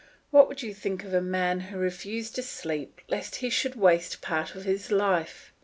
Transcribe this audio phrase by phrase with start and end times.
[0.31, 4.19] What would you think of a man who refused to sleep lest he should waste
[4.19, 5.53] part of his life?